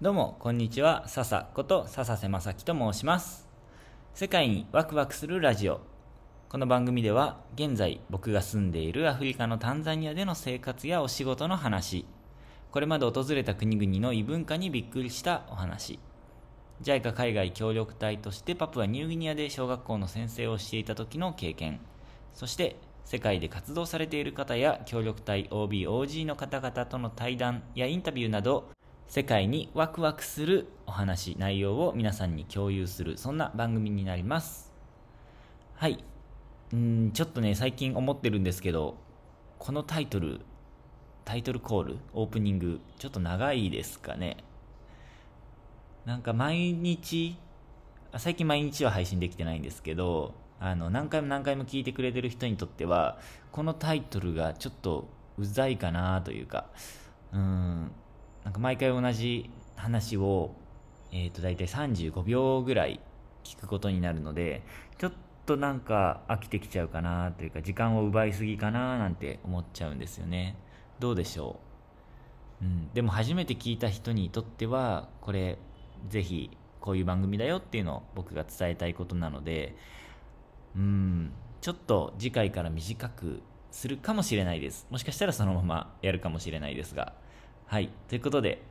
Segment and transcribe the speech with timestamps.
[0.00, 1.08] どうも、こんにちは。
[1.08, 3.48] 笹こと笹瀬正樹と申します。
[4.14, 5.80] 世界にワクワクするラジオ。
[6.48, 12.04] この番組では、現在僕が住んでいるアフリカのタンザニアでの生活やお仕事の話、
[12.70, 15.98] これまで訪れた国々の異文化にびっくりしたお話、
[16.80, 21.80] JICA 海外協力隊としてパプアニューギニアで小学校の先生をしていた時の経験、
[22.34, 28.70] そして世界で活動されている方や協力隊 OB、OG の方々との対談やインタビューなど、
[29.08, 34.70] 世界にワクワクするお話、内容を皆さんに共有する、そんな番組になります。
[35.76, 36.04] はい。
[36.74, 38.98] うん、ちょっとね、最近思ってるんですけど、
[39.58, 40.40] このタイトル、
[41.24, 44.36] タイトルコール、オープニング、ちょっと長いですかね。
[46.04, 47.38] なんか毎日、
[48.18, 53.18] 最近毎日は配信できてないんですけど、あの、何回も何回も聞いてくれてる人にとっては、
[53.52, 56.66] このタイトルがちょっとうざいかなというか、
[57.32, 57.67] うん、
[58.48, 60.54] なんか毎回同じ話を、
[61.12, 62.98] えっ、と、大体35秒ぐらい
[63.44, 64.62] 聞くことになるので、
[64.96, 65.12] ちょっ
[65.44, 70.56] となんか飽きてきちゃうかなというか、時間を奪いすぎかななんて思っちゃうんですよね。
[70.98, 71.60] どうでしょ
[72.62, 72.64] う？
[72.64, 75.58] うん、でも初めて聞いた人にとっては、これ、
[76.08, 79.76] ぜひ、こういう番組だよっていうのを僕が伝えたいことなので、
[80.74, 84.86] うん、ちょっと次回から短くするかもしれないです。
[84.88, 87.12] もしかしたらそのままやるかもしれないですが。
[87.70, 87.90] はい。
[88.08, 88.62] ということで、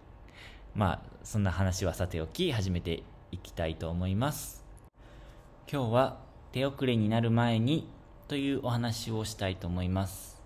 [0.73, 4.65] まあ、そんな話はさておき、始めていきたいと思います。
[5.71, 6.17] 今日は、
[6.51, 7.87] 手遅れになる前に
[8.27, 10.41] というお話をしたいと思います。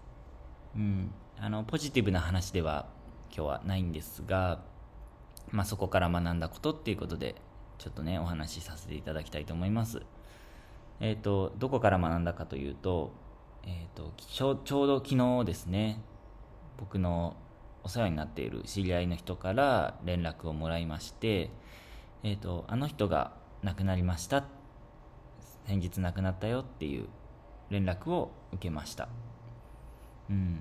[0.75, 1.11] うん。
[1.39, 2.88] あの、ポジティブな話では
[3.33, 4.59] 今日はないんですが、
[5.52, 7.36] まあ、そこから学んだことっていうことで、
[7.77, 10.02] ちょっとね、お話しさせていただきたいと思います。
[10.99, 13.13] えっ、と、どこから学んだかというと、
[13.63, 16.02] えっ、とちょ、ちょうど昨日ですね、
[16.77, 17.38] 僕の
[17.83, 21.49] お世話になっている知り合いの人から連絡をもらいまして、
[22.23, 24.45] えっ、と、あの人が亡くなりました。
[25.65, 27.07] 先日亡くなったよっていう
[27.69, 29.09] 連絡を受けました。
[30.30, 30.59] うん。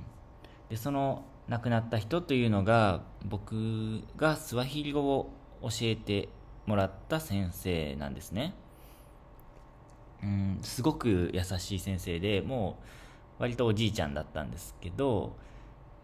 [0.69, 5.33] で、その亡くなった人というのが、僕がスワヒリ語を
[5.63, 6.29] 教えて
[6.67, 8.55] もらった先生なんですね。
[10.23, 12.79] うん、すごく優しい先生で、も
[13.39, 15.37] う割とおじいちゃんだったんですけど、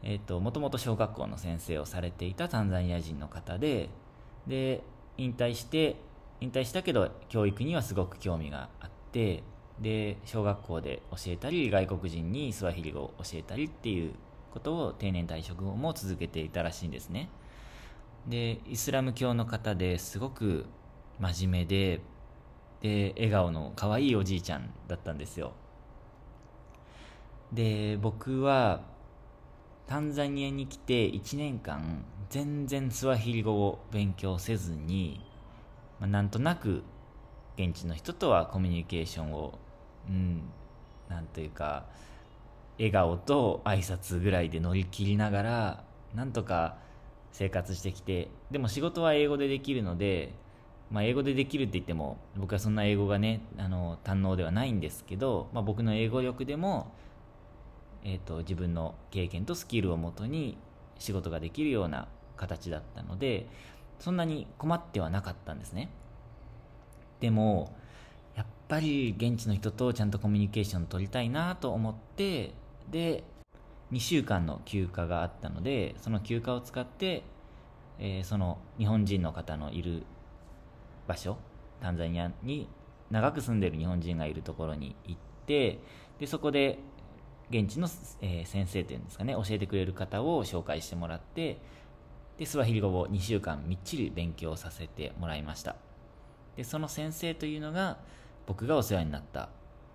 [0.02, 3.88] えっ、と、もともと小学校の先生をされていたタンザニア人の方で、
[4.46, 4.82] で、
[5.16, 5.96] 引退して、
[6.40, 9.42] 引退したけど教育にはすごく興味があって、
[9.80, 14.12] で、小学校で教えたり、外国人にスワヒリ語を教えたりっていう
[14.52, 17.28] ことを定年退職後も続けていたらしいんですね。
[18.26, 20.66] で、イスラム教の方ですごく
[21.18, 22.00] 真面目で、
[22.80, 25.52] で、笑顔の可愛いおじいちゃんだったんですよ。
[27.52, 28.82] で、僕は
[29.86, 35.20] タンザニアに来て1年間全然スワヒリ語を勉強せずに、
[36.00, 36.82] まあ、なんとなく
[37.56, 39.58] 現地の人とはコミュニケーションを、
[40.08, 40.42] うん、
[41.08, 41.86] なんというか、
[42.78, 46.76] 笑顔と挨拶ぐらいで乗り切りながら、なんとか
[47.32, 50.34] 生活してきて、でも仕事は英語でできるので、
[50.90, 56.92] まあ、英語でできるって言っても、僕はそんな英語がね、あの、堪能ではないんですけど、まあ、僕の英語力でも、
[58.04, 60.56] えっ、と、自分の経験とスキルをもとに
[60.98, 63.46] 仕事ができるような形だったので、
[63.98, 65.88] そんなに困ってはなかったんですね。
[67.20, 67.74] でも、
[68.34, 72.52] やっぱり現地の人とちゃんとコミュニケーション取りたいなと思って、
[72.90, 73.24] で、
[73.92, 77.22] 2週間の休暇があったので、その休暇を使って、
[77.98, 80.02] えーその日本人の方のいる
[81.06, 81.38] 場所、
[81.80, 82.68] タンザニアに
[83.10, 85.78] 長く住んでる日本人がいるところに行って、
[86.18, 86.78] で、そこで
[87.50, 87.88] 現地の、
[88.20, 91.58] えー先生っていうんですかね、教えてくれる方を紹介してもらって、
[92.38, 95.76] で、スワヒリ語を2週間みっちり勉強させてもらいました。
[96.56, 97.98] で、その先生というのが、
[98.46, 99.48] 僕がお世話になった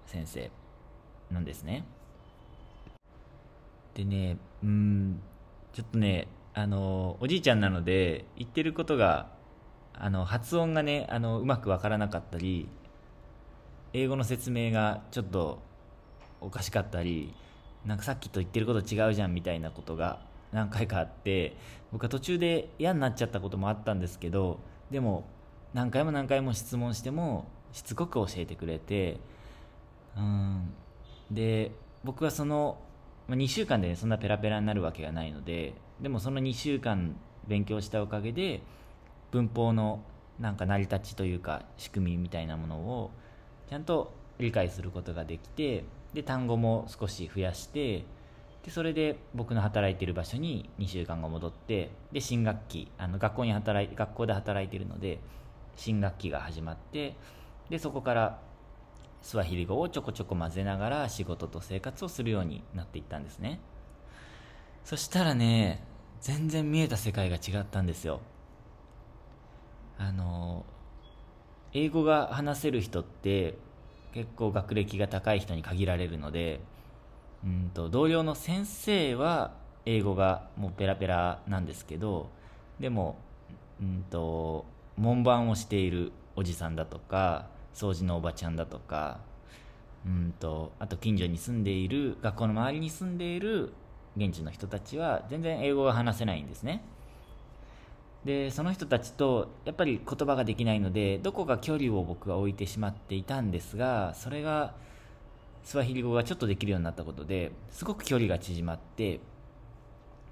[0.06, 0.51] 先生
[1.31, 1.85] なんですね。
[3.94, 5.22] でね、うん、
[5.73, 9.29] ちょっとね、あの、おじいちゃんなので、言ってることが、
[9.93, 12.67] あの、発音がね、あの、うまくわからなかったり、
[13.93, 15.59] 英語の説明がちょっと
[16.40, 17.34] おかしかったり、
[17.85, 21.55] なんかさっきと言ってること違うじゃんみたいなことが何回かあって、
[21.91, 25.25] 僕は途中で嫌になっちゃったこともあったんですけど、でも、
[25.73, 29.19] 何回も何回も質問しても、しつこく教えてくれて、
[30.17, 30.73] うん。
[31.31, 31.72] で、
[32.03, 32.78] 僕はその、
[33.29, 37.16] 2週間で、そんなペラペラになるわけがないので、でもその2週間
[37.47, 38.61] 勉強したおかげで、
[39.31, 40.03] 文法の
[40.39, 43.11] なんか成り立ちというか仕組みみたいなものを
[43.69, 48.05] ちゃんと理解することができて、で、単語も少し増やして、
[48.63, 55.19] でそれで僕の働いてる場所に2週間後戻ってで新学期あの学校に働い学校で働いてるので
[55.75, 57.16] 新学期が始まって
[57.69, 58.40] でそこから
[59.22, 63.59] スワヒリ語をちょこちょこ混ぜながら仕事と生活をするようになっていったんですね。
[64.84, 65.84] そしたらね
[66.22, 68.19] 全然見えた世界が違ったんですよ。
[69.97, 70.66] あの
[71.73, 73.55] 英語が話せる人って
[74.13, 76.59] 結構学歴が高い人に限られるので
[77.43, 79.52] うんと同僚の先生は
[79.85, 82.29] 英語がもうペラペラなんですけど
[82.79, 83.17] でも
[83.81, 84.66] うんと
[84.97, 89.19] 門番をしているおじさんだとか掃除のおばちゃんだとか
[90.05, 93.73] うんとあと近所に住んでいる学校の周りに住んでいる
[94.17, 96.84] 現地の人たちは全然英語が話せないんですね。
[98.26, 104.76] でその人たちとやっぱり言葉ができないのでどこか距離を僕は置いてしまっていたんですがそれが
[105.64, 109.20] スワヒリ語がちょっとできるようになったことですごく距離が縮まって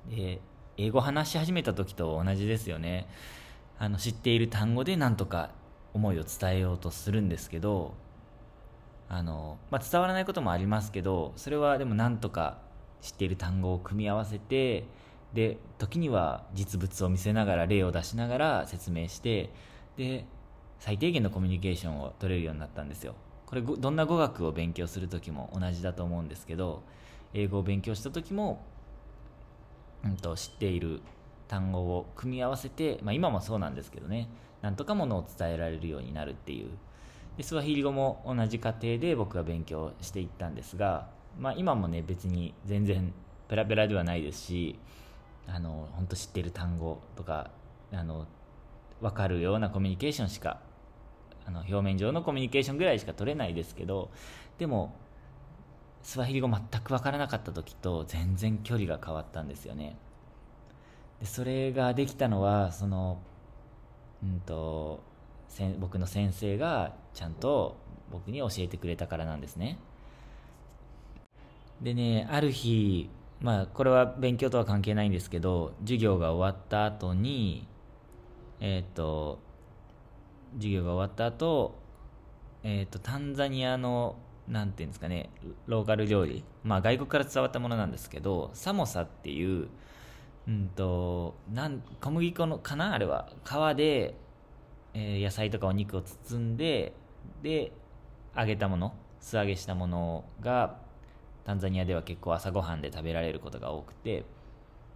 [0.09, 0.39] で
[0.77, 3.05] 英語話し始めた時と同じですよね。
[3.77, 5.51] あの知っている単語でなんとか
[5.93, 7.93] 思いを伝えようとするんですけど
[9.07, 12.57] あの、まあ、伝わらないこともありますけどそれはでもなんとか
[13.01, 14.83] 知っている単語を組み合わせて
[15.33, 19.51] で時には実物を見せながら例を出しながら説明して
[19.95, 20.25] で
[20.79, 23.15] 最低限のコミュニケーションを取れるようになったんですよ。
[23.45, 26.83] これどんな語学を勉強する時も同じだと思うんですけど
[27.33, 28.63] 英語を勉強した時も、
[30.03, 31.01] うんと、知っている
[31.47, 34.29] 単語を組み合わせて、まあ、今もそうなんですけどね。
[34.61, 36.69] なんとかものを伝えられるようになるっていう。
[37.37, 41.07] でスワヒリ語も同じ過程で僕が勉強していったんですが、
[41.39, 43.13] まあ、今もね別に全然
[43.47, 44.77] ペラペラではないですし
[45.47, 47.51] あの本当知ってる単語とか
[47.91, 48.27] あの
[49.01, 50.59] 分かるようなコミュニケーションしか
[51.45, 54.11] あの表面上のコミュニケーションぐらいしか取れないですけど
[54.57, 54.95] でも
[56.03, 59.97] スワヒリ語全く分からなかった時と全然距離が変わったんですよね。
[61.19, 63.21] でそれができたのはその
[64.23, 65.01] うんと
[65.79, 67.77] 僕の先生がちゃんと
[68.11, 69.77] 僕に教えてくれたからなんですね。
[71.81, 73.09] でねある日
[73.41, 77.67] まあこれは勉強とは関係ないんですけど授業が終わった後に
[78.59, 79.39] えっ、ー、と
[80.55, 81.75] 授業が終わった後、
[82.63, 85.29] えっ、ー、と、タンザニアの、なんていうんですかね、
[85.67, 89.67] ローカル料理、まあ外国から伝わったものなんですけど、サモサっていう、
[90.47, 92.93] うんと、なん小麦粉のかな？
[92.93, 93.29] あれは。
[93.45, 94.15] 皮で、
[94.93, 96.93] えー、野菜とかお肉を包んで、
[97.43, 97.71] で、
[98.35, 100.79] 揚げたもの、素揚げしたものが、
[101.45, 104.23] タンザニアでは結構朝ごはんで食べられることが多くて、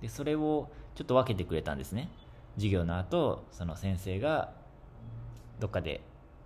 [0.02, 2.10] で、それをちょっと分けてくれたんですね。
[2.56, 4.52] 授業の後、その先生が
[5.60, 6.02] どっかで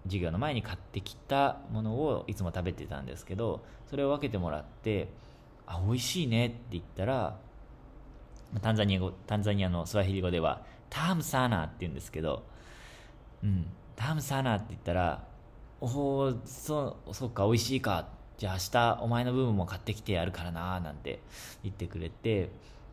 [0.07, 5.09] 授業の前に買ってきたものをいつも食べてたんですけどそれを分けてもらって
[5.67, 7.37] 「あ美味しいね」って言ったら
[8.61, 12.43] タンザニア語タンザニアのスワヒリ語では「タームサーナー」って言うんですけど
[13.43, 15.23] 「うんタームサーナー」って言ったら
[15.81, 21.19] 「おおそうそうか美味しいかじゃあ明日お前の部分も買ってきてやるからな」なんて
[21.63, 22.51] 言ってくれて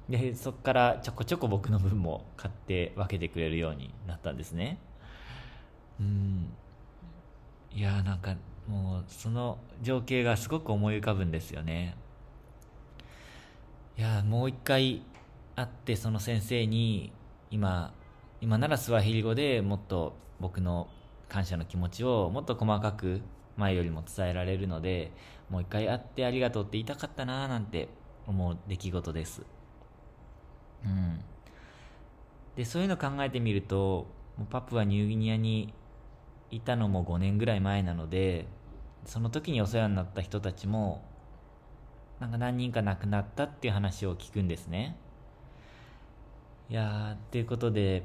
[0.08, 4.78] でそこからちょこちょこ僕の分も買って分けてくれるようになったんですね。
[6.00, 6.52] うん
[7.72, 8.36] いやなんか
[8.68, 11.96] もうその情景がすごく思い浮かぶんですよね
[13.98, 15.02] いやもう一回
[15.56, 17.12] 会ってその先生に
[17.50, 17.92] 今
[18.40, 20.88] 今ならスワヒリ語でもっと僕の
[21.28, 23.20] 感謝の気持ちをもっと細かく
[23.56, 25.12] 前よりも伝えられるので
[25.50, 27.88] もう一回会ってありがとうって言いたかったななんて
[28.26, 29.42] 思う出来事です。
[30.84, 31.20] うん。
[32.56, 34.06] でそういうの考えてみると
[34.50, 35.72] パプアニューギニアに
[36.50, 38.46] いたのも5年ぐらい前なので
[39.04, 41.04] その時にお世話になった人たちも
[42.20, 44.96] なんか何人か亡くなったっていう話を聞くんですね。
[46.70, 48.04] いやーということで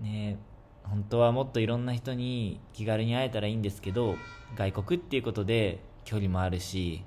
[0.00, 0.36] ね
[0.84, 4.16] 本当はもっといろんな人に気軽に会えたらいいんですけど
[4.56, 7.04] 外国っていうことで距離もあるし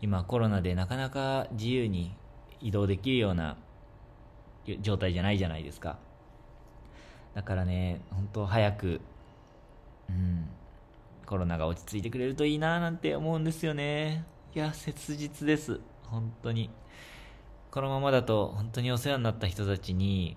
[0.00, 2.14] 今コロナでなかなか自由に
[2.60, 3.56] 移動できるような
[4.80, 5.98] 状態じゃないじゃないですか
[7.34, 9.00] だからね本当早く
[10.08, 10.48] うん、
[11.26, 14.24] コロナが落ち着いてくれるといいななんて思うんですよね。
[14.54, 15.80] いや、切実です。
[16.04, 16.70] 本当に。
[17.70, 20.36] このままだと本当にお世話になった人たちに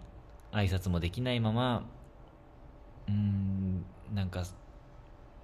[0.51, 1.87] 挨拶もできないまま、
[3.09, 4.43] うん、なんか、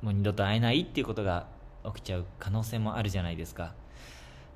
[0.01, 1.47] もう二度と会えないっていうことが
[1.95, 3.73] 起きちゃう可能性もあるじゃないですか。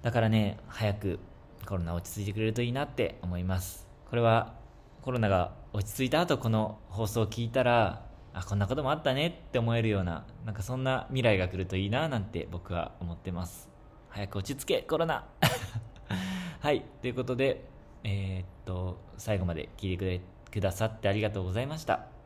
[0.01, 1.19] だからね、早く
[1.65, 3.87] コロナ落ち着いてくれるといいなって思います。
[4.09, 4.53] これは
[5.01, 13.69] コロナが落ち着いた後この放送を聞いたらあこんなこともあったねって思えるようななんかそんな未来が来るといいななんて僕は思ってます
[14.09, 15.25] 早く落ち着けコロナ
[16.59, 17.65] はいということで
[18.03, 22.18] えーっと最後まで聞いてくれくださってありがとうございました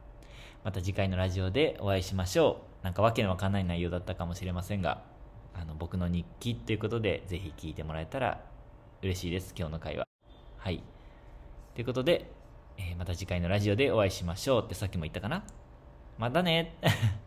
[0.64, 2.86] また次回のラジオでお会いしましょう。
[2.86, 5.04] なんかわけのわかんない内容だったかもしれませんが
[5.54, 8.42] あの僕の日記ということでぜひ聞いてもらえたら
[9.02, 9.54] 嬉しいです。
[9.58, 10.08] 今日の会話
[10.58, 10.84] はい。
[11.76, 12.32] ということで、
[12.78, 15.44] えーまた次回のラジオでお会いしましょうってさっきも言ったかな。
[16.18, 16.76] またね。